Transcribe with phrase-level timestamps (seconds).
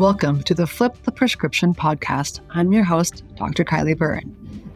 [0.00, 2.40] Welcome to the Flip the Prescription podcast.
[2.50, 3.62] I'm your host, Dr.
[3.62, 4.34] Kylie Burton.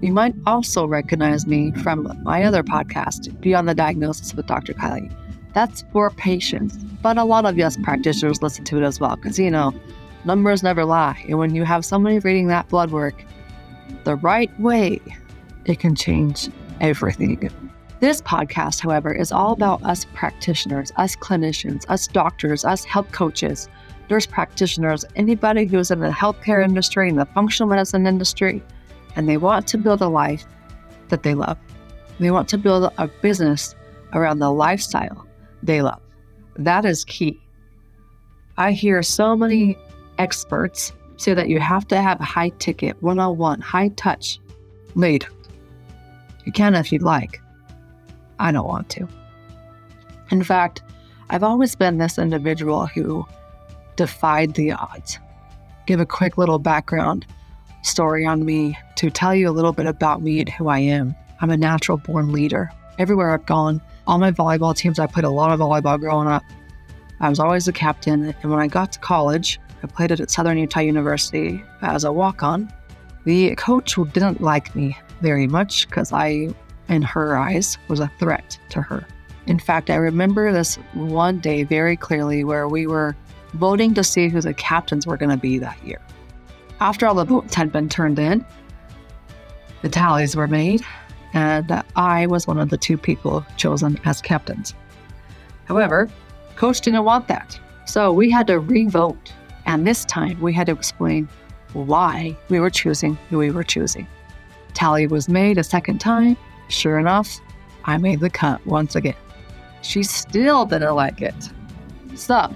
[0.00, 4.72] You might also recognize me from my other podcast, Beyond the Diagnosis with Dr.
[4.72, 5.12] Kylie.
[5.52, 9.36] That's for patients, but a lot of us practitioners listen to it as well because,
[9.36, 9.74] you know,
[10.24, 11.20] numbers never lie.
[11.28, 13.24] And when you have somebody reading that blood work
[14.04, 15.00] the right way,
[15.64, 16.48] it can change
[16.80, 17.50] everything.
[17.98, 23.68] This podcast, however, is all about us practitioners, us clinicians, us doctors, us health coaches
[24.10, 28.62] nurse practitioners, anybody who's in the healthcare industry, in the functional medicine industry,
[29.16, 30.44] and they want to build a life
[31.08, 31.58] that they love.
[32.18, 33.74] They want to build a business
[34.12, 35.26] around the lifestyle
[35.62, 36.00] they love.
[36.56, 37.40] That is key.
[38.56, 39.78] I hear so many
[40.18, 44.38] experts say that you have to have a high ticket, one on one, high touch
[44.94, 45.26] lead.
[46.44, 47.40] You can if you'd like.
[48.38, 49.08] I don't want to.
[50.30, 50.82] In fact,
[51.28, 53.26] I've always been this individual who
[54.00, 55.18] defied the odds.
[55.84, 57.26] Give a quick little background
[57.82, 61.14] story on me to tell you a little bit about me and who I am.
[61.42, 62.70] I'm a natural born leader.
[62.98, 66.42] Everywhere I've gone, all my volleyball teams, I played a lot of volleyball growing up.
[67.20, 68.34] I was always a captain.
[68.40, 72.10] And when I got to college, I played it at Southern Utah University as a
[72.10, 72.72] walk on.
[73.26, 76.54] The coach didn't like me very much because I,
[76.88, 79.06] in her eyes, was a threat to her.
[79.46, 83.14] In fact, I remember this one day very clearly where we were
[83.54, 86.00] voting to see who the captains were going to be that year.
[86.80, 88.44] After all the votes had been turned in,
[89.82, 90.82] the tallies were made,
[91.32, 94.74] and I was one of the two people chosen as captains.
[95.64, 96.08] However,
[96.56, 99.32] coach didn't want that, so we had to re-vote,
[99.66, 101.28] and this time we had to explain
[101.72, 104.06] why we were choosing who we were choosing.
[104.74, 106.36] Tally was made a second time.
[106.68, 107.40] Sure enough,
[107.84, 109.14] I made the cut once again.
[109.82, 111.50] She still didn't like it.
[112.14, 112.52] So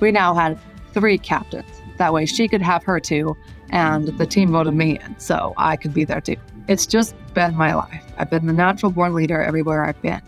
[0.00, 0.58] we now had
[0.92, 1.82] three captains.
[1.98, 3.36] That way she could have her two,
[3.70, 6.36] and the team voted me in, so I could be there too.
[6.68, 8.04] It's just been my life.
[8.18, 10.22] I've been the natural born leader everywhere I've been,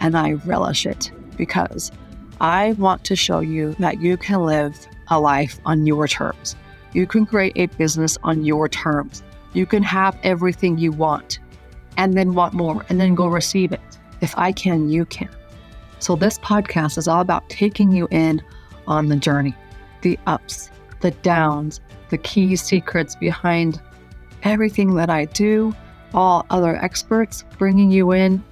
[0.00, 1.92] and I relish it because
[2.40, 6.56] I want to show you that you can live a life on your terms.
[6.92, 9.22] You can create a business on your terms.
[9.52, 11.38] You can have everything you want
[11.96, 13.80] and then want more and then go receive it.
[14.20, 15.28] If I can, you can.
[15.98, 18.42] So, this podcast is all about taking you in
[18.86, 19.54] on the journey
[20.02, 20.70] the ups,
[21.00, 23.80] the downs, the key secrets behind
[24.42, 25.74] everything that I do,
[26.12, 28.42] all other experts bringing you in,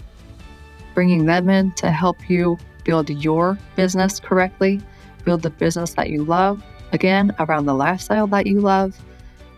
[0.95, 4.81] bringing them in to help you build your business correctly,
[5.25, 6.63] build the business that you love,
[6.93, 8.99] again, around the lifestyle that you love.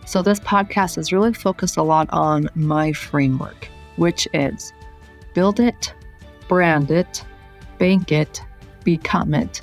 [0.05, 4.73] So, this podcast is really focused a lot on my framework, which is
[5.33, 5.93] build it,
[6.49, 7.23] brand it,
[7.77, 8.41] bank it,
[8.83, 9.61] become it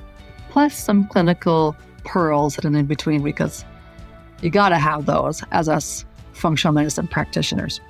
[0.51, 3.65] plus some clinical pearls hidden in between because
[4.43, 7.81] you got to have those as us functional medicine practitioners.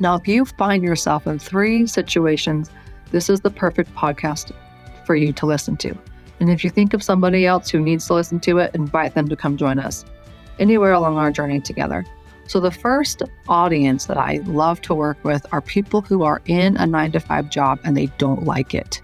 [0.00, 2.70] Now, if you find yourself in three situations,
[3.10, 4.52] this is the perfect podcast
[5.04, 5.96] for you to listen to.
[6.40, 9.28] And if you think of somebody else who needs to listen to it, invite them
[9.28, 10.04] to come join us
[10.58, 12.04] anywhere along our journey together.
[12.46, 16.76] So, the first audience that I love to work with are people who are in
[16.76, 19.02] a nine to five job and they don't like it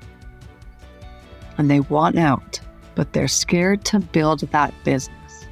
[1.58, 2.60] and they want out
[2.94, 5.46] but they're scared to build that business.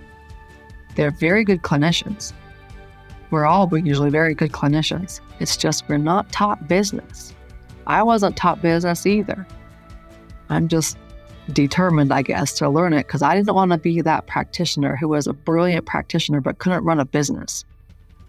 [0.94, 2.32] They're very good clinicians.
[3.30, 5.20] We're all usually very good clinicians.
[5.40, 7.34] It's just we're not taught business.
[7.86, 9.46] I wasn't taught business either.
[10.50, 10.98] I'm just
[11.52, 15.08] determined, I guess, to learn it because I didn't want to be that practitioner who
[15.08, 17.64] was a brilliant practitioner but couldn't run a business.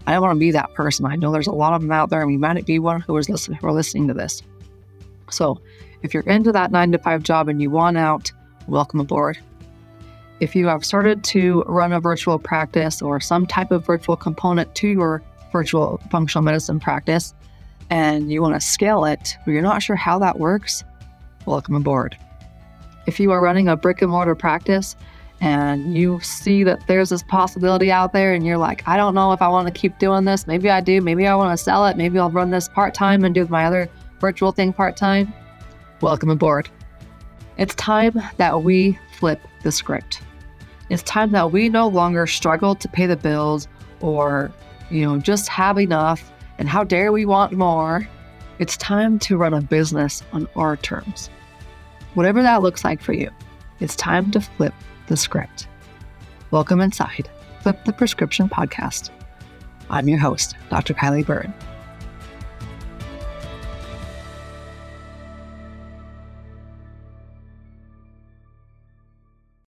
[0.07, 1.05] I didn't want to be that person.
[1.05, 3.15] I know there's a lot of them out there, and we might be one who
[3.17, 4.41] is listening who are listening to this.
[5.29, 5.61] So,
[6.01, 8.31] if you're into that nine to five job and you want out,
[8.67, 9.37] welcome aboard.
[10.39, 14.73] If you have started to run a virtual practice or some type of virtual component
[14.75, 17.33] to your virtual functional medicine practice
[17.89, 20.83] and you want to scale it, but you're not sure how that works,
[21.45, 22.17] welcome aboard.
[23.05, 24.95] If you are running a brick and mortar practice
[25.41, 29.33] and you see that there's this possibility out there and you're like, I don't know
[29.33, 30.47] if I want to keep doing this.
[30.47, 31.01] Maybe I do.
[31.01, 31.97] Maybe I want to sell it.
[31.97, 33.89] Maybe I'll run this part time and do my other
[34.19, 35.33] virtual thing part time.
[36.01, 36.69] Welcome aboard.
[37.55, 40.21] It's time that we flip the script.
[40.89, 43.67] It's time that we no longer struggle to pay the bills
[44.01, 44.51] or,
[44.89, 48.07] you know, just have enough and how dare we want more.
[48.57, 51.29] It's time to run a business on our terms.
[52.15, 53.29] Whatever that looks like for you,
[53.79, 54.73] it's time to flip
[55.05, 55.67] the script.
[56.49, 57.29] Welcome inside
[57.61, 59.11] Flip the Prescription Podcast.
[59.91, 60.95] I'm your host, Dr.
[60.95, 61.53] Kylie Burton.